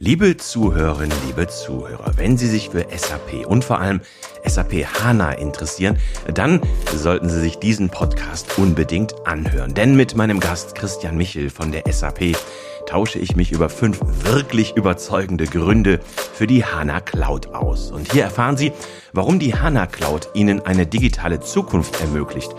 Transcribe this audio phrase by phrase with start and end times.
[0.00, 4.00] Liebe Zuhörerinnen, liebe Zuhörer, wenn Sie sich für SAP und vor allem
[4.44, 5.98] SAP HANA interessieren,
[6.34, 6.60] dann
[6.96, 9.72] sollten Sie sich diesen Podcast unbedingt anhören.
[9.74, 12.36] Denn mit meinem Gast Christian Michel von der SAP
[12.86, 16.00] tausche ich mich über fünf wirklich überzeugende Gründe
[16.32, 17.92] für die HANA Cloud aus.
[17.92, 18.72] Und hier erfahren Sie,
[19.12, 22.52] warum die HANA Cloud Ihnen eine digitale Zukunft ermöglicht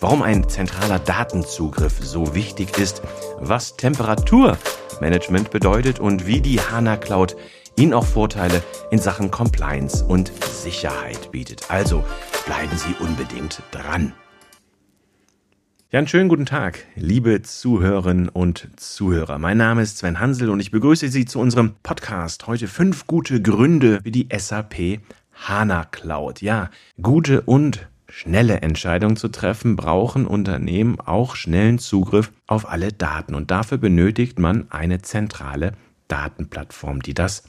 [0.00, 3.02] warum ein zentraler Datenzugriff so wichtig ist,
[3.38, 7.36] was Temperaturmanagement bedeutet und wie die HANA Cloud
[7.76, 11.70] Ihnen auch Vorteile in Sachen Compliance und Sicherheit bietet.
[11.70, 12.04] Also
[12.46, 14.12] bleiben Sie unbedingt dran.
[15.92, 19.38] Ja, einen schönen guten Tag, liebe Zuhörerinnen und Zuhörer.
[19.38, 22.46] Mein Name ist Sven Hansel und ich begrüße Sie zu unserem Podcast.
[22.46, 25.00] Heute fünf gute Gründe für die SAP
[25.32, 26.42] HANA Cloud.
[26.42, 33.34] Ja, gute und schnelle Entscheidungen zu treffen, brauchen Unternehmen auch schnellen Zugriff auf alle Daten.
[33.34, 35.72] Und dafür benötigt man eine zentrale
[36.08, 37.44] Datenplattform, die das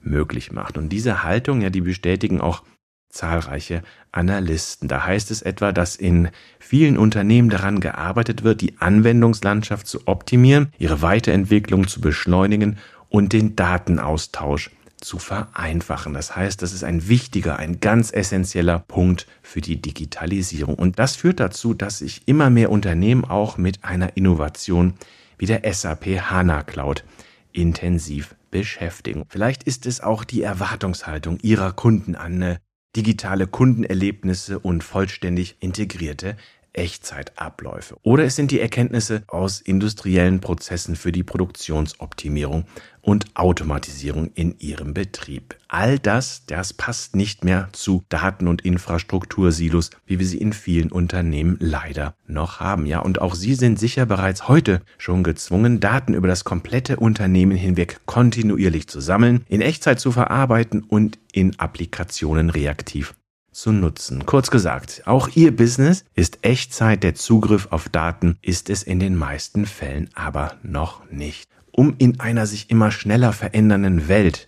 [0.00, 0.78] möglich macht.
[0.78, 2.62] Und diese Haltung, ja, die bestätigen auch
[3.10, 4.88] zahlreiche Analysten.
[4.88, 10.72] Da heißt es etwa, dass in vielen Unternehmen daran gearbeitet wird, die Anwendungslandschaft zu optimieren,
[10.78, 16.14] ihre Weiterentwicklung zu beschleunigen und den Datenaustausch zu vereinfachen.
[16.14, 20.74] Das heißt, das ist ein wichtiger, ein ganz essentieller Punkt für die Digitalisierung.
[20.74, 24.94] Und das führt dazu, dass sich immer mehr Unternehmen auch mit einer Innovation
[25.38, 27.04] wie der SAP HANA Cloud
[27.52, 29.24] intensiv beschäftigen.
[29.28, 32.58] Vielleicht ist es auch die Erwartungshaltung ihrer Kunden an
[32.96, 36.36] digitale Kundenerlebnisse und vollständig integrierte
[36.76, 37.96] Echtzeitabläufe.
[38.02, 42.64] Oder es sind die Erkenntnisse aus industriellen Prozessen für die Produktionsoptimierung
[43.00, 45.56] und Automatisierung in ihrem Betrieb.
[45.68, 50.90] All das, das passt nicht mehr zu Daten- und Infrastruktursilos, wie wir sie in vielen
[50.90, 52.84] Unternehmen leider noch haben.
[52.84, 57.56] Ja, und auch Sie sind sicher bereits heute schon gezwungen, Daten über das komplette Unternehmen
[57.56, 63.14] hinweg kontinuierlich zu sammeln, in Echtzeit zu verarbeiten und in Applikationen reaktiv
[63.56, 64.26] zu nutzen.
[64.26, 69.16] Kurz gesagt, auch Ihr Business ist Echtzeit, der Zugriff auf Daten ist es in den
[69.16, 71.48] meisten Fällen aber noch nicht.
[71.72, 74.46] Um in einer sich immer schneller verändernden Welt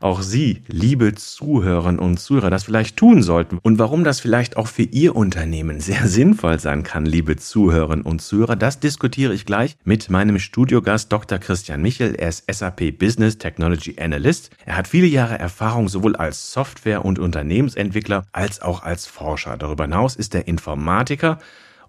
[0.00, 4.66] auch Sie, liebe Zuhörerinnen und Zuhörer, das vielleicht tun sollten und warum das vielleicht auch
[4.66, 9.76] für Ihr Unternehmen sehr sinnvoll sein kann, liebe Zuhörerinnen und Zuhörer, das diskutiere ich gleich
[9.84, 11.38] mit meinem Studiogast Dr.
[11.38, 12.14] Christian Michel.
[12.14, 14.50] Er ist SAP Business Technology Analyst.
[14.66, 19.56] Er hat viele Jahre Erfahrung sowohl als Software- und Unternehmensentwickler als auch als Forscher.
[19.56, 21.38] Darüber hinaus ist er Informatiker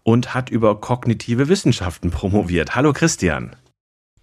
[0.03, 2.73] und hat über kognitive Wissenschaften promoviert.
[2.75, 3.51] Hallo Christian.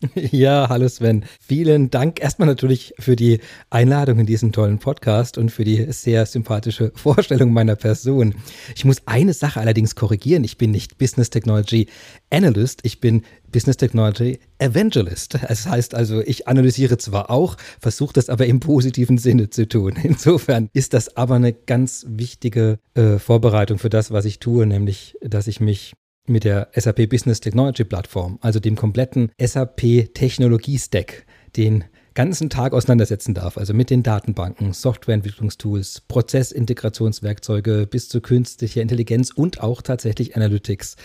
[0.14, 1.24] Ja, hallo Sven.
[1.40, 3.40] Vielen Dank erstmal natürlich für die
[3.70, 8.34] Einladung in diesen tollen Podcast und für die sehr sympathische Vorstellung meiner Person.
[8.74, 10.44] Ich muss eine Sache allerdings korrigieren.
[10.44, 11.88] Ich bin nicht Business Technology
[12.30, 15.38] Analyst, ich bin Business Technology Evangelist.
[15.48, 19.94] Das heißt also, ich analysiere zwar auch, versuche das aber im positiven Sinne zu tun.
[20.02, 25.16] Insofern ist das aber eine ganz wichtige äh, Vorbereitung für das, was ich tue, nämlich,
[25.22, 25.94] dass ich mich
[26.26, 31.26] mit der SAP Business Technology Plattform, also dem kompletten SAP Technologie Stack,
[31.56, 39.30] den ganzen Tag auseinandersetzen darf, also mit den Datenbanken, Softwareentwicklungstools, Prozessintegrationswerkzeuge bis zu künstlicher Intelligenz
[39.30, 40.96] und auch tatsächlich Analytics.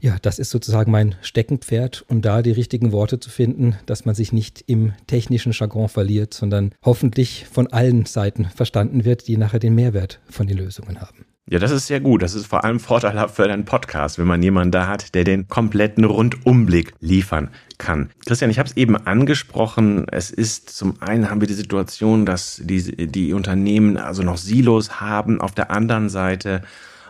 [0.00, 4.14] Ja, das ist sozusagen mein Steckenpferd und da die richtigen Worte zu finden, dass man
[4.14, 9.60] sich nicht im technischen Jargon verliert, sondern hoffentlich von allen Seiten verstanden wird, die nachher
[9.60, 11.27] den Mehrwert von den Lösungen haben.
[11.50, 12.22] Ja, das ist sehr gut.
[12.22, 15.48] Das ist vor allem vorteilhaft für deinen Podcast, wenn man jemanden da hat, der den
[15.48, 17.48] kompletten Rundumblick liefern
[17.78, 18.10] kann.
[18.26, 20.06] Christian, ich habe es eben angesprochen.
[20.10, 25.00] Es ist zum einen haben wir die Situation, dass die, die Unternehmen also noch Silos
[25.00, 25.40] haben.
[25.40, 26.60] Auf der anderen Seite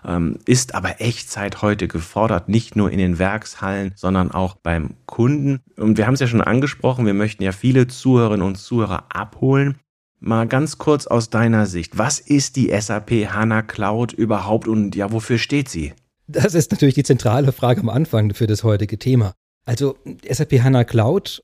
[0.05, 5.61] ähm, ist aber Echtzeit heute gefordert, nicht nur in den Werkshallen, sondern auch beim Kunden.
[5.77, 9.79] Und wir haben es ja schon angesprochen, wir möchten ja viele Zuhörerinnen und Zuhörer abholen.
[10.21, 15.13] Mal ganz kurz aus deiner Sicht, was ist die SAP HANA Cloud überhaupt und ja,
[15.13, 15.93] wofür steht sie?
[16.27, 19.33] Das ist natürlich die zentrale Frage am Anfang für das heutige Thema.
[19.65, 19.97] Also
[20.29, 21.43] SAP HANA Cloud,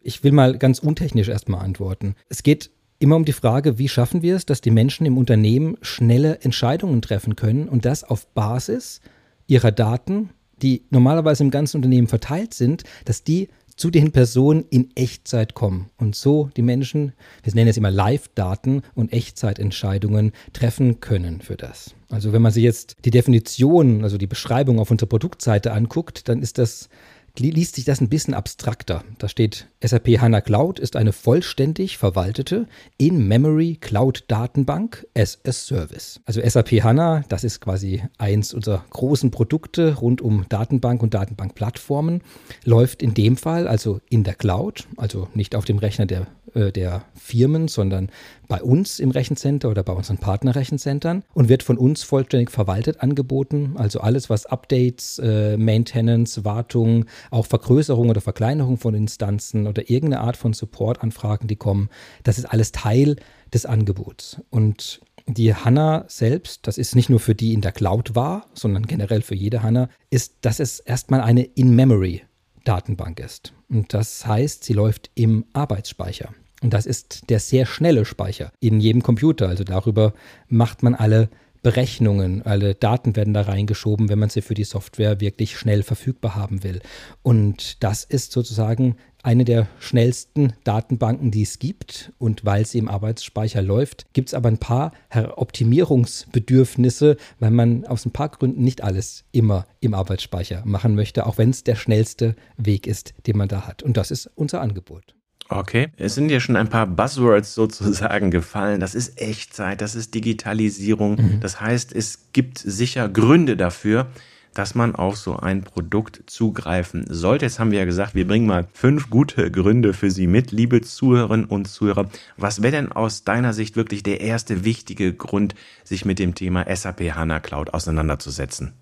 [0.00, 2.14] ich will mal ganz untechnisch erstmal antworten.
[2.28, 5.76] Es geht immer um die Frage, wie schaffen wir es, dass die Menschen im Unternehmen
[5.82, 9.00] schnelle Entscheidungen treffen können und das auf Basis
[9.48, 10.30] ihrer Daten,
[10.62, 13.48] die normalerweise im ganzen Unternehmen verteilt sind, dass die
[13.82, 18.82] zu den Personen in Echtzeit kommen und so die Menschen, wir nennen es immer Live-Daten
[18.94, 21.96] und Echtzeitentscheidungen treffen können für das.
[22.08, 26.42] Also wenn man sich jetzt die Definition, also die Beschreibung auf unserer Produktseite anguckt, dann
[26.42, 26.90] ist das
[27.38, 29.04] liest sich das ein bisschen abstrakter.
[29.18, 32.66] Da steht, SAP HANA Cloud ist eine vollständig verwaltete
[32.98, 36.20] In-Memory Cloud Datenbank as a Service.
[36.26, 42.22] Also SAP HANA, das ist quasi eins unserer großen Produkte rund um Datenbank und Datenbankplattformen,
[42.64, 46.72] läuft in dem Fall also in der Cloud, also nicht auf dem Rechner der äh,
[46.72, 48.10] der Firmen, sondern
[48.48, 53.74] bei uns im Rechencenter oder bei unseren Partnerrechencentern und wird von uns vollständig verwaltet angeboten.
[53.76, 60.22] Also alles, was Updates, äh, Maintenance, Wartung, auch Vergrößerung oder Verkleinerung von Instanzen oder irgendeine
[60.22, 61.88] Art von Supportanfragen, die kommen,
[62.22, 63.16] das ist alles Teil
[63.52, 64.40] des Angebots.
[64.50, 68.86] Und die HANA selbst, das ist nicht nur für die in der Cloud war, sondern
[68.86, 72.22] generell für jede HANA, ist, dass es erstmal eine In-Memory
[72.64, 73.52] Datenbank ist.
[73.68, 76.30] Und das heißt, sie läuft im Arbeitsspeicher.
[76.62, 79.48] Und das ist der sehr schnelle Speicher in jedem Computer.
[79.48, 80.14] Also darüber
[80.48, 81.28] macht man alle
[81.62, 86.34] Berechnungen, alle Daten werden da reingeschoben, wenn man sie für die Software wirklich schnell verfügbar
[86.34, 86.80] haben will.
[87.22, 92.12] Und das ist sozusagen eine der schnellsten Datenbanken, die es gibt.
[92.18, 94.92] Und weil sie im Arbeitsspeicher läuft, gibt es aber ein paar
[95.36, 101.38] Optimierungsbedürfnisse, weil man aus ein paar Gründen nicht alles immer im Arbeitsspeicher machen möchte, auch
[101.38, 103.84] wenn es der schnellste Weg ist, den man da hat.
[103.84, 105.14] Und das ist unser Angebot.
[105.56, 108.80] Okay, es sind ja schon ein paar Buzzwords sozusagen gefallen.
[108.80, 111.16] Das ist Echtzeit, das ist Digitalisierung.
[111.16, 111.40] Mhm.
[111.40, 114.06] Das heißt, es gibt sicher Gründe dafür,
[114.54, 117.46] dass man auf so ein Produkt zugreifen sollte.
[117.46, 120.80] Jetzt haben wir ja gesagt, wir bringen mal fünf gute Gründe für Sie mit, liebe
[120.82, 122.10] Zuhörerinnen und Zuhörer.
[122.36, 126.64] Was wäre denn aus deiner Sicht wirklich der erste wichtige Grund, sich mit dem Thema
[126.74, 128.74] SAP HANA Cloud auseinanderzusetzen?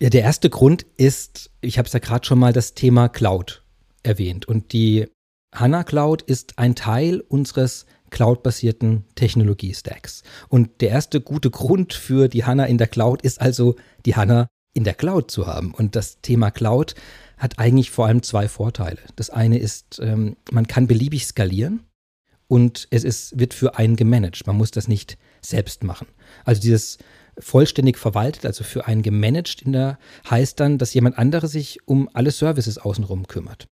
[0.00, 3.62] Ja, der erste Grund ist, ich habe es ja gerade schon mal das Thema Cloud
[4.02, 4.46] erwähnt.
[4.48, 5.06] Und die
[5.54, 10.22] HANA Cloud ist ein Teil unseres cloud-basierten Technologie-Stacks.
[10.48, 14.48] Und der erste gute Grund für die HANA in der Cloud ist also, die HANA
[14.72, 15.72] in der Cloud zu haben.
[15.74, 16.94] Und das Thema Cloud
[17.38, 18.98] hat eigentlich vor allem zwei Vorteile.
[19.16, 21.84] Das eine ist, ähm, man kann beliebig skalieren
[22.46, 24.46] und es ist, wird für einen gemanagt.
[24.46, 26.06] Man muss das nicht selbst machen.
[26.44, 26.98] Also dieses
[27.38, 29.98] vollständig verwaltet, also für einen gemanagt in der,
[30.28, 33.66] heißt dann, dass jemand anderes sich um alle Services außenrum kümmert.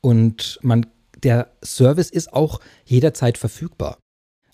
[0.00, 0.86] Und man
[1.22, 3.98] der Service ist auch jederzeit verfügbar.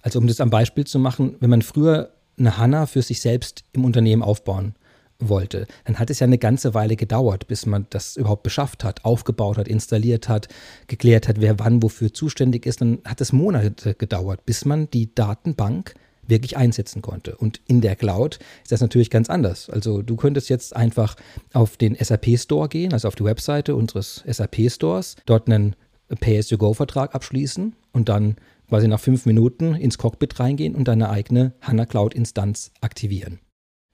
[0.03, 3.65] Also um das am Beispiel zu machen, wenn man früher eine HANA für sich selbst
[3.73, 4.75] im Unternehmen aufbauen
[5.19, 9.05] wollte, dann hat es ja eine ganze Weile gedauert, bis man das überhaupt beschafft hat,
[9.05, 10.49] aufgebaut hat, installiert hat,
[10.87, 12.83] geklärt hat, wer wann wofür zuständig ist.
[12.83, 15.95] Dann hat es Monate gedauert, bis man die Datenbank
[16.29, 17.37] wirklich einsetzen konnte.
[17.37, 19.71] Und in der Cloud ist das natürlich ganz anders.
[19.71, 21.17] Also du könntest jetzt einfach
[21.53, 25.77] auf den SAP Store gehen, also auf die Webseite unseres SAP Stores, dort einen
[26.09, 28.37] Pay-as-you-go-Vertrag abschließen und dann
[28.69, 33.41] quasi nach fünf Minuten ins Cockpit reingehen und deine eigene HANA Cloud-Instanz aktivieren.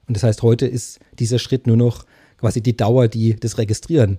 [0.06, 2.05] Und das heißt, heute ist dieser Schritt nur noch
[2.38, 4.19] quasi die Dauer, die das Registrieren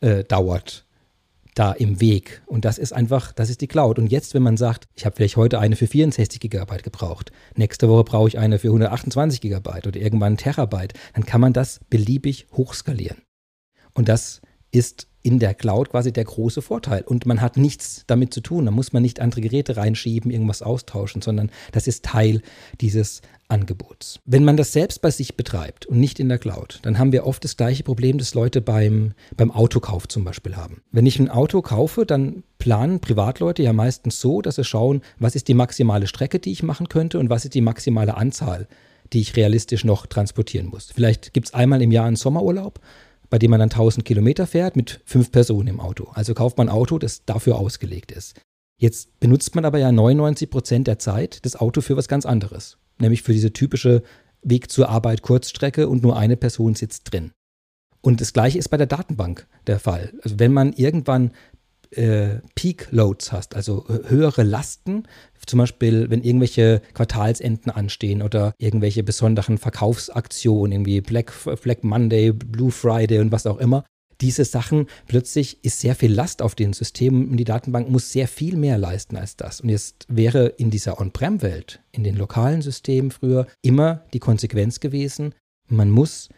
[0.00, 0.86] äh, dauert,
[1.54, 2.42] da im Weg.
[2.46, 3.98] Und das ist einfach, das ist die Cloud.
[3.98, 7.88] Und jetzt, wenn man sagt, ich habe vielleicht heute eine für 64 Gigabyte gebraucht, nächste
[7.88, 11.80] Woche brauche ich eine für 128 Gigabyte oder irgendwann ein Terabyte, dann kann man das
[11.90, 13.22] beliebig hochskalieren.
[13.94, 17.02] Und das ist in der Cloud quasi der große Vorteil.
[17.02, 18.66] Und man hat nichts damit zu tun.
[18.66, 22.42] Da muss man nicht andere Geräte reinschieben, irgendwas austauschen, sondern das ist Teil
[22.80, 24.20] dieses Angebots.
[24.24, 27.26] Wenn man das selbst bei sich betreibt und nicht in der Cloud, dann haben wir
[27.26, 30.82] oft das gleiche Problem, das Leute beim, beim Autokauf zum Beispiel haben.
[30.92, 35.34] Wenn ich ein Auto kaufe, dann planen Privatleute ja meistens so, dass sie schauen, was
[35.34, 38.68] ist die maximale Strecke, die ich machen könnte und was ist die maximale Anzahl,
[39.12, 40.92] die ich realistisch noch transportieren muss.
[40.94, 42.80] Vielleicht gibt es einmal im Jahr einen Sommerurlaub
[43.30, 46.08] bei dem man dann 1000 Kilometer fährt mit fünf Personen im Auto.
[46.14, 48.40] Also kauft man ein Auto, das dafür ausgelegt ist.
[48.78, 52.78] Jetzt benutzt man aber ja 99 Prozent der Zeit das Auto für was ganz anderes.
[52.98, 54.02] Nämlich für diese typische
[54.42, 57.32] Weg zur Arbeit Kurzstrecke und nur eine Person sitzt drin.
[58.00, 60.12] Und das gleiche ist bei der Datenbank der Fall.
[60.22, 61.32] Also wenn man irgendwann
[61.92, 65.04] äh, Peak Loads hast, also höhere Lasten,
[65.46, 72.70] zum Beispiel wenn irgendwelche Quartalsenden anstehen oder irgendwelche besonderen Verkaufsaktionen, irgendwie Black, Black Monday, Blue
[72.70, 73.84] Friday und was auch immer.
[74.22, 78.28] Diese Sachen, plötzlich ist sehr viel Last auf den Systemen und die Datenbank muss sehr
[78.28, 79.60] viel mehr leisten als das.
[79.60, 85.34] Und jetzt wäre in dieser On-Prem-Welt, in den lokalen Systemen früher, immer die Konsequenz gewesen,
[85.68, 86.30] man muss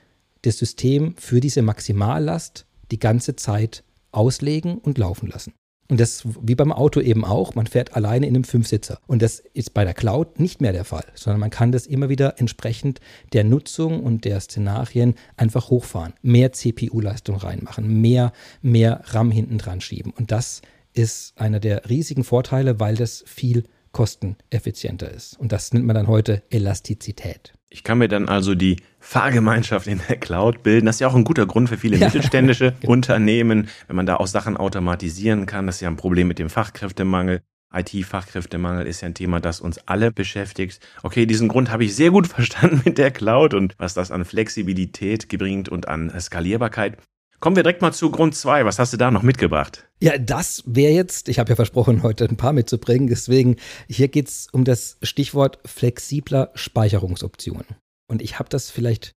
[0.42, 5.52] das System für diese Maximallast die ganze Zeit auslegen und laufen lassen.
[5.90, 9.00] Und das wie beim Auto eben auch, man fährt alleine in einem Fünfsitzer.
[9.06, 12.10] Und das ist bei der Cloud nicht mehr der Fall, sondern man kann das immer
[12.10, 13.00] wieder entsprechend
[13.32, 19.80] der Nutzung und der Szenarien einfach hochfahren, mehr CPU-Leistung reinmachen, mehr, mehr RAM hinten dran
[19.80, 20.12] schieben.
[20.12, 20.60] Und das
[20.92, 25.38] ist einer der riesigen Vorteile, weil das viel kosteneffizienter ist.
[25.38, 27.54] Und das nennt man dann heute Elastizität.
[27.70, 30.86] Ich kann mir dann also die Fahrgemeinschaft in der Cloud bilden.
[30.86, 32.92] Das ist ja auch ein guter Grund für viele mittelständische genau.
[32.92, 35.66] Unternehmen, wenn man da auch Sachen automatisieren kann.
[35.66, 37.42] Das ist ja ein Problem mit dem Fachkräftemangel.
[37.70, 40.80] IT-Fachkräftemangel ist ja ein Thema, das uns alle beschäftigt.
[41.02, 44.24] Okay, diesen Grund habe ich sehr gut verstanden mit der Cloud und was das an
[44.24, 46.96] Flexibilität bringt und an Skalierbarkeit.
[47.40, 48.64] Kommen wir direkt mal zu Grund 2.
[48.64, 49.86] Was hast du da noch mitgebracht?
[50.00, 53.06] Ja, das wäre jetzt, ich habe ja versprochen, heute ein paar mitzubringen.
[53.06, 53.56] Deswegen,
[53.88, 57.64] hier geht es um das Stichwort flexibler Speicherungsoptionen.
[58.08, 59.12] Und ich habe das vielleicht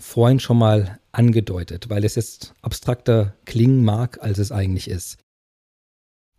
[0.00, 5.18] vorhin schon mal angedeutet, weil es jetzt abstrakter klingen mag, als es eigentlich ist.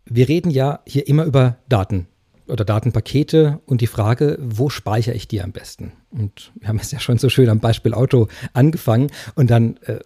[0.06, 2.06] Wir reden ja hier immer über Daten
[2.46, 5.92] oder Datenpakete und die Frage, wo speichere ich die am besten?
[6.10, 9.98] Und wir haben es ja schon so schön am Beispiel Auto angefangen und dann äh,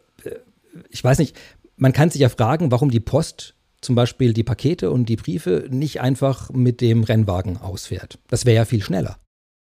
[0.88, 1.36] ich weiß nicht,
[1.76, 5.66] man kann sich ja fragen, warum die Post zum Beispiel die Pakete und die Briefe
[5.70, 8.18] nicht einfach mit dem Rennwagen ausfährt.
[8.28, 9.18] Das wäre ja viel schneller.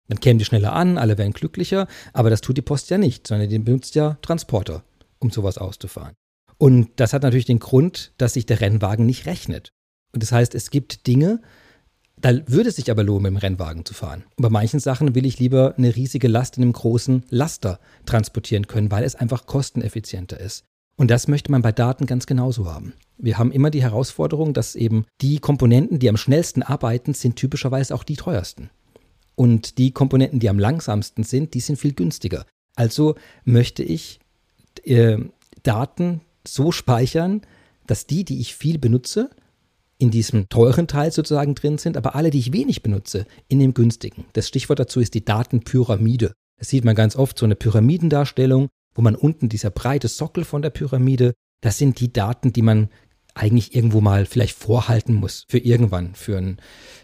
[0.07, 3.27] Dann kämen die schneller an, alle wären glücklicher, aber das tut die Post ja nicht,
[3.27, 4.83] sondern die benutzt ja Transporter,
[5.19, 6.15] um sowas auszufahren.
[6.57, 9.69] Und das hat natürlich den Grund, dass sich der Rennwagen nicht rechnet.
[10.13, 11.41] Und das heißt, es gibt Dinge,
[12.17, 14.25] da würde es sich aber lohnen, mit dem Rennwagen zu fahren.
[14.35, 18.67] Und bei manchen Sachen will ich lieber eine riesige Last in einem großen Laster transportieren
[18.67, 20.65] können, weil es einfach kosteneffizienter ist.
[21.01, 22.93] Und das möchte man bei Daten ganz genauso haben.
[23.17, 27.95] Wir haben immer die Herausforderung, dass eben die Komponenten, die am schnellsten arbeiten, sind typischerweise
[27.95, 28.69] auch die teuersten.
[29.33, 32.45] Und die Komponenten, die am langsamsten sind, die sind viel günstiger.
[32.75, 33.15] Also
[33.45, 34.19] möchte ich
[34.83, 35.17] äh,
[35.63, 37.41] Daten so speichern,
[37.87, 39.31] dass die, die ich viel benutze,
[39.97, 43.73] in diesem teuren Teil sozusagen drin sind, aber alle, die ich wenig benutze, in dem
[43.73, 44.25] günstigen.
[44.33, 46.33] Das Stichwort dazu ist die Datenpyramide.
[46.59, 50.61] Das sieht man ganz oft, so eine Pyramidendarstellung wo man unten dieser breite Sockel von
[50.61, 52.89] der Pyramide, das sind die Daten, die man
[53.33, 56.57] eigentlich irgendwo mal vielleicht vorhalten muss für irgendwann, für ein,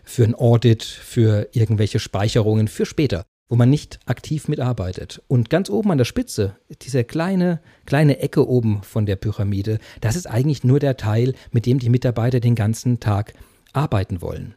[0.03, 5.21] für ein Audit, für irgendwelche Speicherungen, für später, wo man nicht aktiv mitarbeitet.
[5.27, 10.15] Und ganz oben an der Spitze, diese kleine, kleine Ecke oben von der Pyramide, das
[10.15, 13.33] ist eigentlich nur der Teil, mit dem die Mitarbeiter den ganzen Tag
[13.71, 14.55] arbeiten wollen.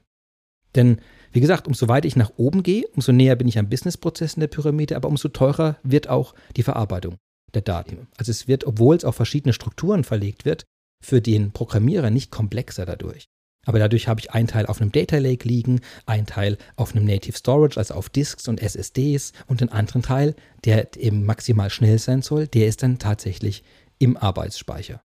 [0.74, 1.00] Denn
[1.32, 4.40] wie gesagt, umso weiter ich nach oben gehe, umso näher bin ich am Businessprozess in
[4.40, 7.16] der Pyramide, aber umso teurer wird auch die Verarbeitung
[7.54, 8.08] der Daten.
[8.16, 10.64] Also es wird, obwohl es auf verschiedene Strukturen verlegt wird,
[11.02, 13.26] für den Programmierer nicht komplexer dadurch.
[13.66, 17.04] Aber dadurch habe ich einen Teil auf einem Data Lake liegen, einen Teil auf einem
[17.04, 20.34] Native Storage, also auf Disks und SSDs und den anderen Teil,
[20.64, 23.62] der eben maximal schnell sein soll, der ist dann tatsächlich
[23.98, 25.02] im Arbeitsspeicher.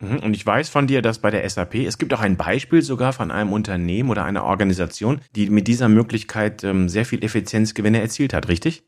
[0.00, 2.82] Mhm, und ich weiß von dir, dass bei der SAP, es gibt auch ein Beispiel
[2.82, 8.00] sogar von einem Unternehmen oder einer Organisation, die mit dieser Möglichkeit ähm, sehr viel Effizienzgewinne
[8.00, 8.84] erzielt hat, richtig?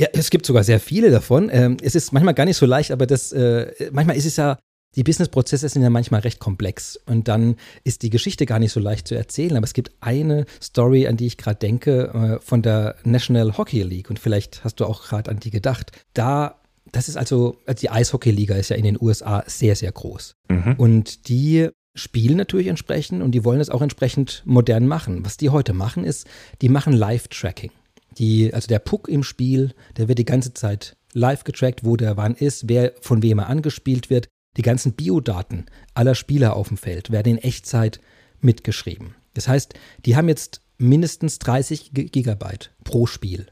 [0.00, 1.50] Ja, es gibt sogar sehr viele davon.
[1.52, 4.58] Ähm, es ist manchmal gar nicht so leicht, aber das, äh, manchmal ist es ja,
[4.94, 8.80] die Businessprozesse sind ja manchmal recht komplex und dann ist die Geschichte gar nicht so
[8.80, 9.56] leicht zu erzählen.
[9.56, 13.82] Aber es gibt eine Story, an die ich gerade denke, äh, von der National Hockey
[13.82, 15.92] League und vielleicht hast du auch gerade an die gedacht.
[16.14, 16.61] Da
[16.92, 20.34] das ist also, also die Eishockey-Liga ist ja in den USA sehr, sehr groß.
[20.48, 20.74] Mhm.
[20.76, 25.24] Und die spielen natürlich entsprechend und die wollen es auch entsprechend modern machen.
[25.24, 26.26] Was die heute machen, ist,
[26.60, 27.70] die machen Live-Tracking.
[28.18, 32.16] Die, also der Puck im Spiel, der wird die ganze Zeit live getrackt, wo der
[32.16, 34.28] wann ist, wer von wem er angespielt wird.
[34.56, 38.00] Die ganzen Biodaten aller Spieler auf dem Feld werden in Echtzeit
[38.40, 39.14] mitgeschrieben.
[39.34, 43.46] Das heißt, die haben jetzt mindestens 30 Gigabyte pro Spiel,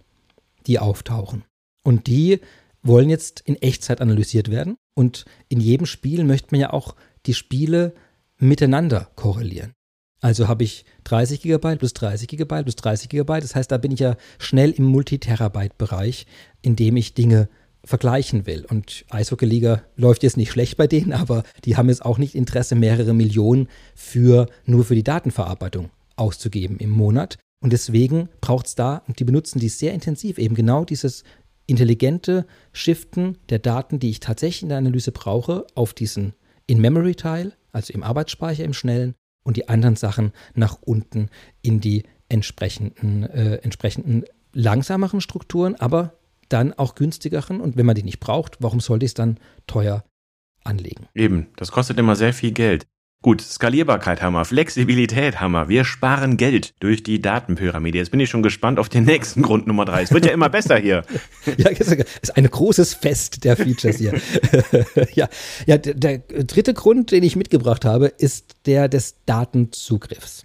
[0.66, 1.44] die auftauchen.
[1.82, 2.40] Und die
[2.83, 4.77] wollen jetzt in Echtzeit analysiert werden.
[4.95, 6.95] Und in jedem Spiel möchte man ja auch
[7.27, 7.95] die Spiele
[8.39, 9.73] miteinander korrelieren.
[10.21, 13.41] Also habe ich 30 GB plus 30 GB plus 30 GB.
[13.41, 16.27] Das heißt, da bin ich ja schnell im Multiterabyte-Bereich,
[16.63, 17.49] in dem ich Dinge
[17.85, 18.67] vergleichen will.
[18.69, 22.75] Und Eishockey-Liga läuft jetzt nicht schlecht bei denen, aber die haben jetzt auch nicht Interesse,
[22.75, 27.39] mehrere Millionen für, nur für die Datenverarbeitung auszugeben im Monat.
[27.63, 31.25] Und deswegen braucht es da, und die benutzen die sehr intensiv, eben genau dieses
[31.71, 36.35] intelligente Shiften der Daten, die ich tatsächlich in der Analyse brauche, auf diesen
[36.67, 41.31] In-Memory-Teil, also im Arbeitsspeicher im Schnellen, und die anderen Sachen nach unten
[41.62, 47.61] in die entsprechenden, äh, entsprechenden langsameren Strukturen, aber dann auch günstigeren.
[47.61, 50.05] Und wenn man die nicht braucht, warum sollte ich es dann teuer
[50.65, 51.07] anlegen?
[51.15, 52.87] Eben, das kostet immer sehr viel Geld.
[53.23, 55.85] Gut, Skalierbarkeit wir, Flexibilität haben wir.
[55.85, 57.99] Sparen Geld durch die Datenpyramide.
[57.99, 60.00] Jetzt bin ich schon gespannt auf den nächsten Grund Nummer drei.
[60.00, 61.05] Es wird ja immer besser hier.
[61.59, 64.19] ja, ist ein großes Fest der Features hier.
[65.12, 65.29] ja,
[65.67, 70.45] ja, der dritte Grund, den ich mitgebracht habe, ist der des Datenzugriffs.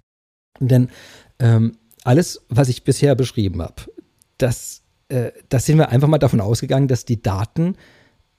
[0.60, 0.90] Denn
[1.38, 3.90] ähm, alles, was ich bisher beschrieben habe,
[4.36, 7.76] das, äh, das sind wir einfach mal davon ausgegangen, dass die Daten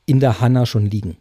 [0.05, 1.17] in der HANA schon liegen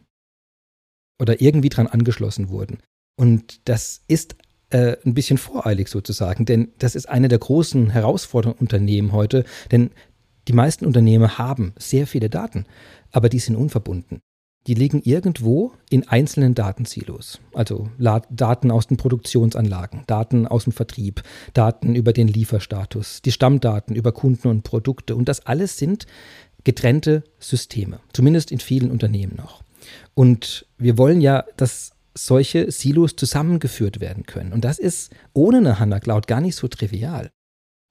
[1.18, 2.78] oder irgendwie dran angeschlossen wurden.
[3.16, 4.37] Und das ist
[4.70, 9.90] äh, ein bisschen voreilig sozusagen, denn das ist eine der großen Herausforderungen Unternehmen heute, denn
[10.49, 12.66] Die meisten Unternehmen haben sehr viele Daten,
[13.11, 14.20] aber die sind unverbunden.
[14.66, 17.40] Die liegen irgendwo in einzelnen Datensilos.
[17.52, 21.23] Also Daten aus den Produktionsanlagen, Daten aus dem Vertrieb,
[21.54, 25.14] Daten über den Lieferstatus, die Stammdaten über Kunden und Produkte.
[25.14, 26.06] Und das alles sind
[26.64, 29.62] getrennte Systeme, zumindest in vielen Unternehmen noch.
[30.14, 34.52] Und wir wollen ja, dass solche Silos zusammengeführt werden können.
[34.52, 37.30] Und das ist ohne eine HANA Cloud gar nicht so trivial.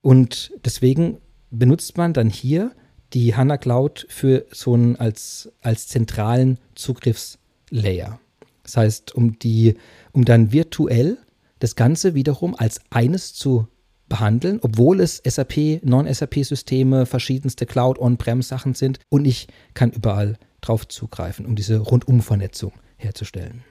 [0.02, 1.18] Und deswegen
[1.50, 2.72] benutzt man dann hier
[3.12, 8.18] die HANA Cloud für so einen als, als zentralen Zugriffslayer.
[8.62, 9.76] Das heißt, um die,
[10.12, 11.18] um dann virtuell
[11.60, 13.68] das Ganze wiederum als eines zu
[14.08, 21.56] behandeln, obwohl es SAP, Non-SAP-Systeme, verschiedenste Cloud-On-Prem-Sachen sind und ich kann überall drauf zugreifen, um
[21.56, 23.64] diese Rundumvernetzung herzustellen.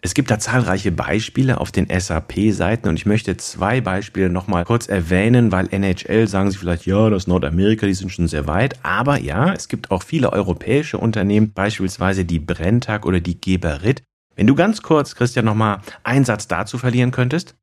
[0.00, 4.88] Es gibt da zahlreiche Beispiele auf den SAP-Seiten und ich möchte zwei Beispiele nochmal kurz
[4.88, 8.76] erwähnen, weil NHL sagen sie vielleicht, ja, das Nordamerika, die sind schon sehr weit.
[8.84, 14.02] Aber ja, es gibt auch viele europäische Unternehmen, beispielsweise die Brenntag oder die Geberit.
[14.36, 17.56] Wenn du ganz kurz, Christian, nochmal einen Satz dazu verlieren könntest.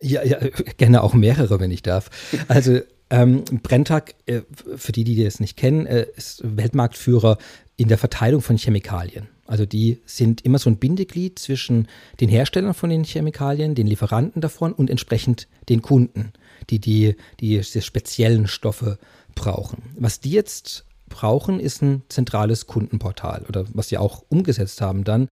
[0.00, 0.38] Ja, ja,
[0.76, 2.08] gerne auch mehrere, wenn ich darf.
[2.46, 4.42] Also ähm, Brenntag, äh,
[4.76, 7.38] für die, die das nicht kennen, äh, ist Weltmarktführer
[7.76, 9.28] in der Verteilung von Chemikalien.
[9.46, 11.88] Also die sind immer so ein Bindeglied zwischen
[12.20, 16.32] den Herstellern von den Chemikalien, den Lieferanten davon und entsprechend den Kunden,
[16.70, 18.98] die die, die diese speziellen Stoffe
[19.34, 19.82] brauchen.
[19.98, 25.28] Was die jetzt brauchen, ist ein zentrales Kundenportal oder was sie auch umgesetzt haben dann,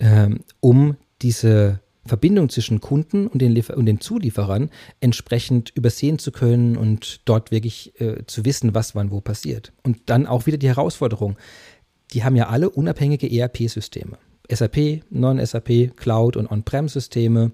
[0.00, 6.32] ähm, um diese Verbindung zwischen Kunden und den, Liefer und den Zulieferern entsprechend übersehen zu
[6.32, 9.72] können und dort wirklich äh, zu wissen, was wann wo passiert.
[9.84, 11.36] Und dann auch wieder die Herausforderung,
[12.12, 14.18] die haben ja alle unabhängige ERP-Systeme.
[14.50, 17.52] SAP, Non-SAP, Cloud und On-Prem-Systeme.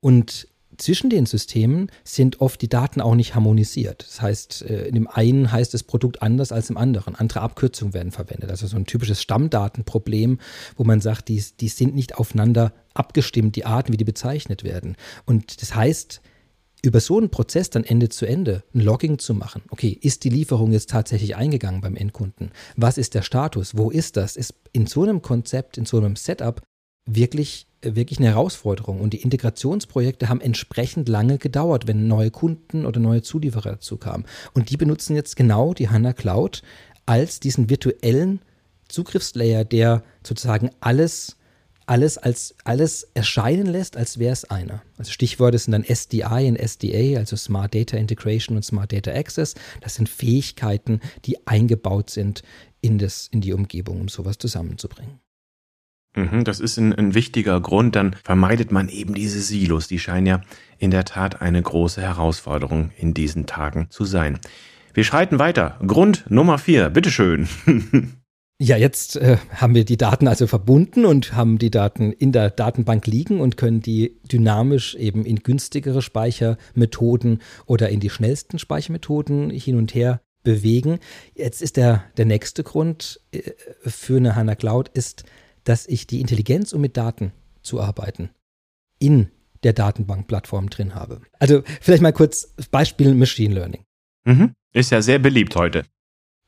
[0.00, 0.48] Und
[0.78, 4.04] zwischen den Systemen sind oft die Daten auch nicht harmonisiert.
[4.06, 7.14] Das heißt, äh, in dem einen heißt das Produkt anders als im anderen.
[7.14, 8.50] Andere Abkürzungen werden verwendet.
[8.50, 10.38] Also so ein typisches Stammdatenproblem,
[10.76, 14.96] wo man sagt, die, die sind nicht aufeinander abgestimmt, die Arten, wie die bezeichnet werden.
[15.26, 16.22] Und das heißt,
[16.82, 19.62] über so einen Prozess dann Ende zu Ende ein Logging zu machen.
[19.70, 22.50] Okay, ist die Lieferung jetzt tatsächlich eingegangen beim Endkunden?
[22.76, 23.76] Was ist der Status?
[23.76, 24.36] Wo ist das?
[24.36, 26.62] Ist in so einem Konzept, in so einem Setup
[27.06, 29.00] wirklich, wirklich eine Herausforderung.
[29.00, 34.24] Und die Integrationsprojekte haben entsprechend lange gedauert, wenn neue Kunden oder neue Zulieferer dazu kamen.
[34.54, 36.62] Und die benutzen jetzt genau die HANA Cloud
[37.06, 38.40] als diesen virtuellen
[38.88, 41.36] Zugriffslayer, der sozusagen alles
[41.90, 44.80] alles als alles erscheinen lässt, als wäre es einer.
[44.96, 49.56] Also Stichworte sind dann SDI und SDA, also Smart Data Integration und Smart Data Access.
[49.80, 52.44] Das sind Fähigkeiten, die eingebaut sind
[52.80, 55.18] in, das, in die Umgebung, um sowas zusammenzubringen.
[56.14, 57.96] Mhm, das ist ein, ein wichtiger Grund.
[57.96, 59.88] Dann vermeidet man eben diese Silos.
[59.88, 60.40] Die scheinen ja
[60.78, 64.38] in der Tat eine große Herausforderung in diesen Tagen zu sein.
[64.94, 65.76] Wir schreiten weiter.
[65.84, 66.88] Grund Nummer vier.
[66.90, 67.48] Bitteschön.
[68.62, 72.50] Ja, jetzt äh, haben wir die Daten also verbunden und haben die Daten in der
[72.50, 79.48] Datenbank liegen und können die dynamisch eben in günstigere Speichermethoden oder in die schnellsten Speichermethoden
[79.48, 80.98] hin und her bewegen.
[81.34, 83.40] Jetzt ist der, der nächste Grund äh,
[83.86, 85.24] für eine HANA Cloud ist,
[85.64, 88.28] dass ich die Intelligenz, um mit Daten zu arbeiten,
[88.98, 89.28] in
[89.62, 91.22] der Datenbankplattform drin habe.
[91.38, 93.84] Also vielleicht mal kurz Beispiel Machine Learning.
[94.26, 94.52] Mhm.
[94.74, 95.84] Ist ja sehr beliebt heute.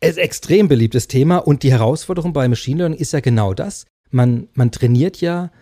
[0.04, 3.54] Es ist ein extrem beliebtes Thema und die Herausforderung bei Machine Learning ist ja genau
[3.54, 3.86] das.
[4.10, 5.52] Man, man trainiert ja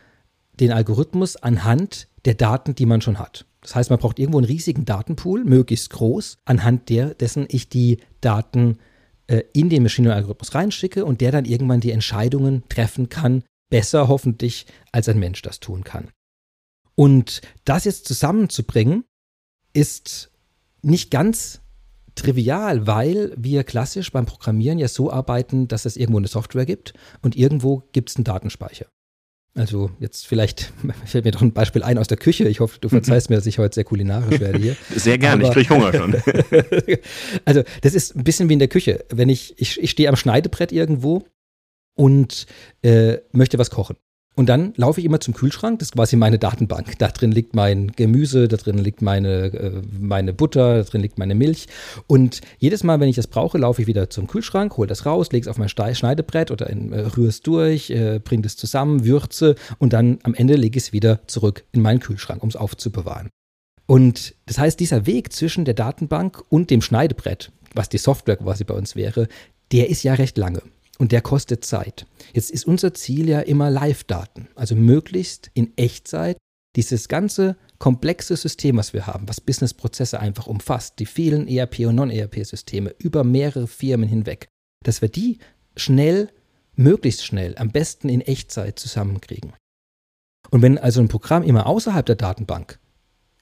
[0.59, 3.45] den Algorithmus anhand der Daten, die man schon hat.
[3.61, 7.99] Das heißt, man braucht irgendwo einen riesigen Datenpool, möglichst groß, anhand der, dessen ich die
[8.23, 8.79] Daten
[9.27, 13.43] äh, in den Machine Learning Algorithmus reinschicke und der dann irgendwann die Entscheidungen treffen kann,
[13.69, 16.09] besser hoffentlich, als ein Mensch das tun kann.
[16.95, 19.05] Und das jetzt zusammenzubringen,
[19.75, 20.31] ist
[20.81, 21.60] nicht ganz
[22.21, 26.95] trivial, weil wir klassisch beim Programmieren ja so arbeiten, dass es irgendwo eine Software gibt
[27.23, 28.87] und irgendwo gibt es einen Datenspeicher.
[29.55, 30.73] Also jetzt vielleicht
[31.05, 32.49] fällt mir doch ein Beispiel ein aus der Küche.
[32.49, 34.77] Ich hoffe, du verzeihst mir, dass ich heute sehr kulinarisch werde hier.
[34.95, 36.17] Sehr gerne, ich kriege Hunger schon.
[37.45, 39.05] also das ist ein bisschen wie in der Küche.
[39.11, 41.25] Wenn ich, ich, ich stehe am Schneidebrett irgendwo
[41.97, 42.47] und
[42.83, 43.97] äh, möchte was kochen.
[44.37, 46.99] Und dann laufe ich immer zum Kühlschrank, das ist quasi meine Datenbank.
[46.99, 51.19] Da drin liegt mein Gemüse, da drin liegt meine, äh, meine Butter, da drin liegt
[51.19, 51.67] meine Milch.
[52.07, 55.31] Und jedes Mal, wenn ich das brauche, laufe ich wieder zum Kühlschrank, hole das raus,
[55.33, 59.57] lege es auf mein Schneidebrett oder äh, rühre es durch, äh, bringe es zusammen, würze
[59.79, 63.29] und dann am Ende lege ich es wieder zurück in meinen Kühlschrank, um es aufzubewahren.
[63.87, 68.63] Und das heißt, dieser Weg zwischen der Datenbank und dem Schneidebrett, was die Software quasi
[68.63, 69.27] bei uns wäre,
[69.73, 70.63] der ist ja recht lange
[71.01, 72.07] und der kostet Zeit.
[72.35, 76.37] Jetzt ist unser Ziel ja immer Live-Daten, also möglichst in Echtzeit
[76.77, 81.95] dieses ganze komplexe System, was wir haben, was Businessprozesse einfach umfasst, die vielen ERP- und
[81.95, 84.49] Non-ERP-Systeme über mehrere Firmen hinweg,
[84.85, 85.39] dass wir die
[85.75, 86.29] schnell,
[86.75, 89.55] möglichst schnell, am besten in Echtzeit zusammenkriegen.
[90.51, 92.79] Und wenn also ein Programm immer außerhalb der Datenbank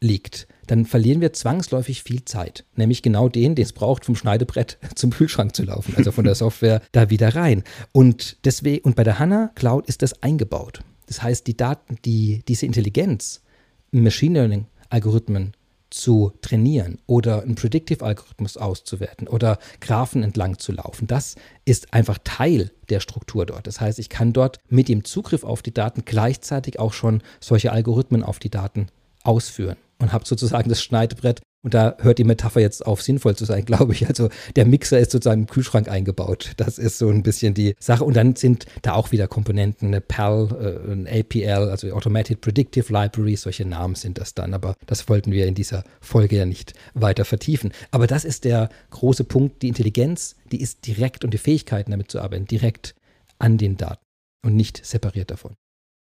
[0.00, 2.64] liegt, dann verlieren wir zwangsläufig viel Zeit.
[2.76, 6.34] Nämlich genau den, den es braucht, vom Schneidebrett zum Kühlschrank zu laufen, also von der
[6.37, 7.64] Software da wieder rein.
[7.92, 10.82] Und deswegen, und bei der HANA Cloud ist das eingebaut.
[11.06, 13.42] Das heißt, die Daten, die, diese Intelligenz,
[13.90, 15.52] Machine Learning Algorithmen
[15.90, 21.06] zu trainieren oder einen Predictive-Algorithmus auszuwerten oder Graphen entlang zu laufen.
[21.06, 23.66] Das ist einfach Teil der Struktur dort.
[23.66, 27.72] Das heißt, ich kann dort mit dem Zugriff auf die Daten gleichzeitig auch schon solche
[27.72, 28.88] Algorithmen auf die Daten
[29.24, 33.44] ausführen und habe sozusagen das Schneidbrett und da hört die Metapher jetzt auf, sinnvoll zu
[33.44, 34.06] sein, glaube ich.
[34.06, 36.52] Also der Mixer ist sozusagen im Kühlschrank eingebaut.
[36.56, 38.04] Das ist so ein bisschen die Sache.
[38.04, 42.92] Und dann sind da auch wieder Komponenten, eine PAL, äh, ein APL, also Automated Predictive
[42.92, 44.54] Library, solche Namen sind das dann.
[44.54, 47.72] Aber das wollten wir in dieser Folge ja nicht weiter vertiefen.
[47.90, 49.62] Aber das ist der große Punkt.
[49.62, 52.94] Die Intelligenz, die ist direkt und die Fähigkeiten damit zu arbeiten, direkt
[53.38, 54.04] an den Daten
[54.44, 55.54] und nicht separiert davon.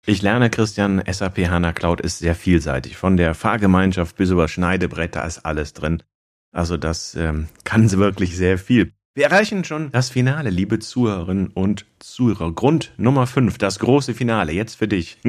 [0.05, 2.97] Ich lerne, Christian, SAP HANA Cloud ist sehr vielseitig.
[2.97, 6.03] Von der Fahrgemeinschaft bis über Schneidebretter ist alles drin.
[6.51, 8.91] Also das ähm, kann wirklich sehr viel.
[9.15, 12.51] Wir erreichen schon das Finale, liebe Zuhörerinnen und Zuhörer.
[12.51, 15.19] Grund Nummer 5, das große Finale, jetzt für dich.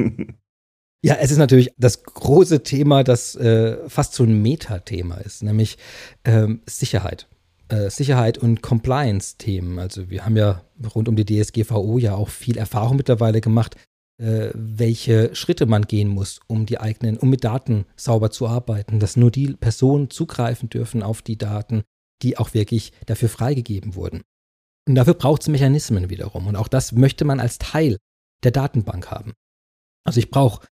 [1.01, 5.77] ja, es ist natürlich das große Thema, das äh, fast so ein Metathema ist, nämlich
[6.25, 7.29] ähm, Sicherheit.
[7.69, 9.79] Äh, Sicherheit und Compliance-Themen.
[9.79, 13.77] Also wir haben ja rund um die DSGVO ja auch viel Erfahrung mittlerweile gemacht,
[14.17, 19.17] welche Schritte man gehen muss, um die eigenen, um mit Daten sauber zu arbeiten, dass
[19.17, 21.83] nur die Personen zugreifen dürfen auf die Daten,
[22.21, 24.21] die auch wirklich dafür freigegeben wurden.
[24.87, 26.47] Und dafür braucht es Mechanismen wiederum.
[26.47, 27.97] Und auch das möchte man als Teil
[28.43, 29.33] der Datenbank haben.
[30.05, 30.65] Also ich brauche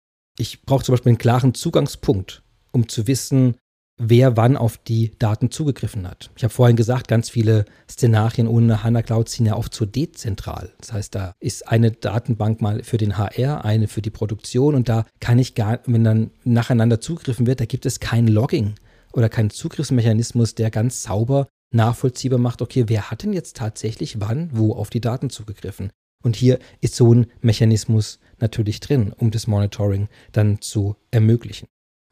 [0.40, 3.56] ich brauche zum Beispiel einen klaren Zugangspunkt, um zu wissen,
[4.00, 6.30] wer wann auf die Daten zugegriffen hat.
[6.36, 10.72] Ich habe vorhin gesagt, ganz viele Szenarien ohne HANA Cloud sind ja oft so dezentral.
[10.80, 14.88] Das heißt, da ist eine Datenbank mal für den HR, eine für die Produktion und
[14.88, 18.74] da kann ich gar, wenn dann nacheinander zugegriffen wird, da gibt es kein Logging
[19.12, 24.50] oder keinen Zugriffsmechanismus, der ganz sauber nachvollziehbar macht, okay, wer hat denn jetzt tatsächlich wann,
[24.52, 25.90] wo auf die Daten zugegriffen?
[26.22, 31.66] Und hier ist so ein Mechanismus natürlich drin, um das Monitoring dann zu ermöglichen.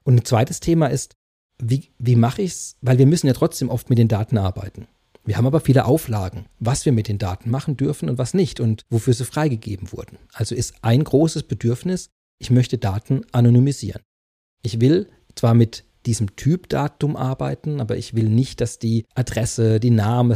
[0.05, 1.15] Und ein zweites Thema ist,
[1.63, 2.77] wie, wie mache ich es?
[2.81, 4.87] Weil wir müssen ja trotzdem oft mit den Daten arbeiten.
[5.25, 8.61] Wir haben aber viele Auflagen, was wir mit den Daten machen dürfen und was nicht
[8.61, 10.17] und wofür sie freigegeben wurden.
[10.33, 14.01] Also ist ein großes Bedürfnis, ich möchte Daten anonymisieren.
[14.63, 19.81] Ich will zwar mit diesem Typ Datum arbeiten, aber ich will nicht, dass die Adresse,
[19.81, 20.35] die Name,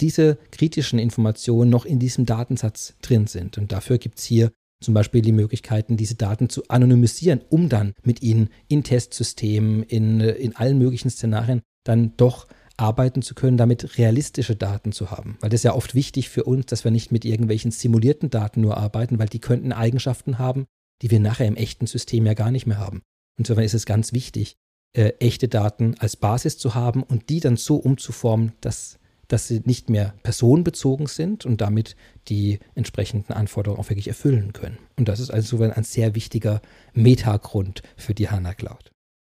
[0.00, 3.56] diese kritischen Informationen noch in diesem Datensatz drin sind.
[3.56, 4.52] Und dafür gibt es hier
[4.84, 10.20] zum Beispiel die Möglichkeiten, diese Daten zu anonymisieren, um dann mit ihnen in Testsystemen, in,
[10.20, 15.36] in allen möglichen Szenarien dann doch arbeiten zu können, damit realistische Daten zu haben.
[15.40, 18.60] Weil das ist ja oft wichtig für uns, dass wir nicht mit irgendwelchen simulierten Daten
[18.60, 20.66] nur arbeiten, weil die könnten Eigenschaften haben,
[21.02, 23.02] die wir nachher im echten System ja gar nicht mehr haben.
[23.38, 24.56] Insofern ist es ganz wichtig,
[24.96, 28.98] äh, echte Daten als Basis zu haben und die dann so umzuformen, dass
[29.34, 31.96] dass sie nicht mehr personenbezogen sind und damit
[32.28, 34.78] die entsprechenden Anforderungen auch wirklich erfüllen können.
[34.96, 38.92] Und das ist also ein sehr wichtiger Metagrund für die HANA Cloud.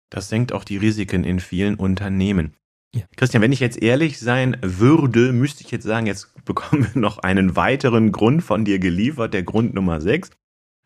[0.09, 2.55] Das senkt auch die Risiken in vielen Unternehmen.
[2.95, 3.03] Ja.
[3.15, 7.19] Christian, wenn ich jetzt ehrlich sein würde, müsste ich jetzt sagen, jetzt bekommen wir noch
[7.19, 10.31] einen weiteren Grund von dir geliefert, der Grund Nummer 6.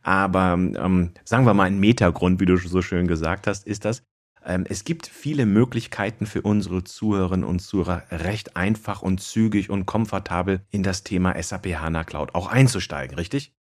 [0.03, 4.03] Aber ähm, sagen wir mal ein Metagrund, wie du so schön gesagt hast, ist das,
[4.47, 10.61] es gibt viele Möglichkeiten für unsere Zuhörerinnen und Zuhörer, recht einfach und zügig und komfortabel
[10.71, 13.53] in das Thema SAP HANA Cloud auch einzusteigen, richtig?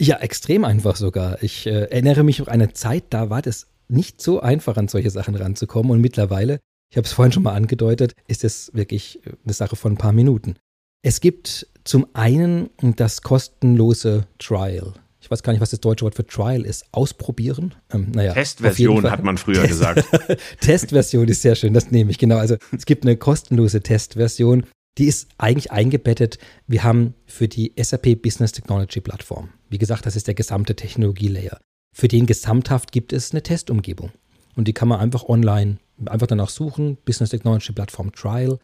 [0.00, 1.42] Ja, extrem einfach sogar.
[1.42, 4.88] Ich äh, erinnere mich noch an eine Zeit, da war das nicht so einfach, an
[4.88, 5.92] solche Sachen ranzukommen.
[5.92, 6.58] Und mittlerweile,
[6.90, 9.98] ich habe es vorhin schon mal angedeutet, ist es wirklich äh, eine Sache von ein
[9.98, 10.56] paar Minuten.
[11.02, 16.14] Es gibt zum einen das kostenlose Trial ich weiß gar nicht, was das deutsche Wort
[16.14, 17.74] für Trial ist, ausprobieren.
[17.90, 20.04] Ähm, naja, Testversion hat man früher gesagt.
[20.60, 22.36] Testversion ist sehr schön, das nehme ich, genau.
[22.36, 24.66] Also es gibt eine kostenlose Testversion,
[24.98, 26.38] die ist eigentlich eingebettet.
[26.66, 31.58] Wir haben für die SAP Business Technology Plattform, wie gesagt, das ist der gesamte Technologielayer.
[31.96, 34.12] Für den gesamthaft gibt es eine Testumgebung.
[34.56, 38.58] Und die kann man einfach online, einfach danach suchen, Business Technology Plattform Trial,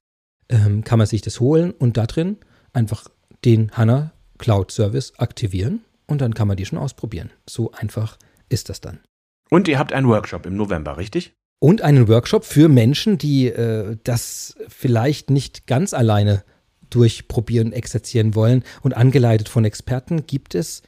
[0.50, 2.36] ähm, kann man sich das holen und da drin
[2.74, 3.08] einfach
[3.46, 7.30] den HANA Cloud Service aktivieren und dann kann man die schon ausprobieren.
[7.48, 8.18] So einfach
[8.48, 9.00] ist das dann.
[9.50, 11.32] Und ihr habt einen Workshop im November, richtig?
[11.60, 16.44] Und einen Workshop für Menschen, die äh, das vielleicht nicht ganz alleine
[16.88, 18.64] durchprobieren, exerzieren wollen.
[18.82, 20.82] Und angeleitet von Experten gibt es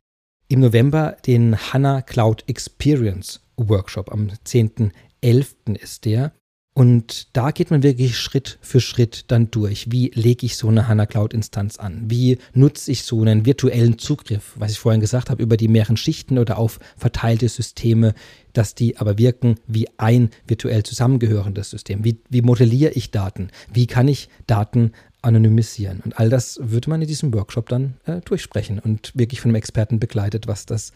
[0.49, 4.11] im November den HANA Cloud Experience Workshop.
[4.13, 5.77] Am 10.11.
[5.77, 6.33] ist der.
[6.75, 9.93] Und da geht man wirklich Schritt für Schritt dann durch.
[9.93, 12.05] Wie lege ich so eine HANA Cloud Instanz an?
[12.09, 15.99] Wie nutze ich so einen virtuellen Zugriff, was ich vorhin gesagt habe, über die mehreren
[15.99, 18.15] Schichten oder auf verteilte Systeme,
[18.55, 22.05] dass die aber wirken wie ein virtuell zusammengehörendes System?
[22.05, 23.49] Wie, wie modelliere ich Daten?
[23.71, 26.01] Wie kann ich Daten anonymisieren?
[26.01, 29.57] Und all das würde man in diesem Workshop dann äh, durchsprechen und wirklich von einem
[29.57, 30.93] Experten begleitet, was das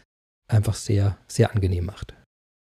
[0.48, 2.14] einfach sehr, sehr angenehm macht.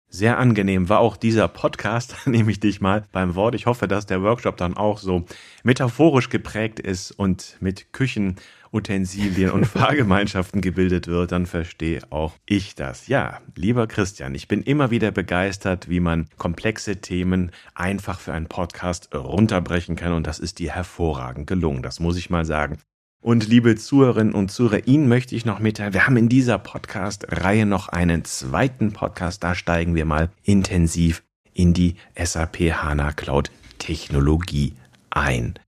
[0.08, 3.54] Sehr angenehm war auch dieser Podcast, nehme ich dich mal beim Wort.
[3.54, 5.24] Ich hoffe, dass der Workshop dann auch so
[5.62, 13.08] metaphorisch geprägt ist und mit Küchenutensilien und Fahrgemeinschaften gebildet wird, dann verstehe auch ich das.
[13.08, 18.46] Ja, lieber Christian, ich bin immer wieder begeistert, wie man komplexe Themen einfach für einen
[18.46, 21.82] Podcast runterbrechen kann und das ist dir hervorragend gelungen.
[21.82, 22.78] Das muss ich mal sagen.
[23.22, 27.66] Und liebe Zuhörerinnen und Zuhörer, Ihnen möchte ich noch mitteilen, wir haben in dieser Podcast-Reihe
[27.66, 29.42] noch einen zweiten Podcast.
[29.42, 34.74] Da steigen wir mal intensiv in die SAP HANA Cloud Technologie
[35.10, 35.58] ein.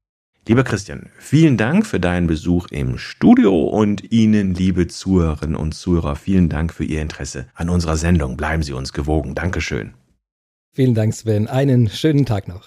[0.46, 6.16] Lieber Christian, vielen Dank für deinen Besuch im Studio und Ihnen, liebe Zuhörerinnen und Zuhörer,
[6.16, 8.38] vielen Dank für Ihr Interesse an unserer Sendung.
[8.38, 9.34] Bleiben Sie uns gewogen.
[9.34, 9.92] Dankeschön.
[10.74, 11.48] Vielen Dank, Sven.
[11.48, 12.64] Einen schönen Tag noch.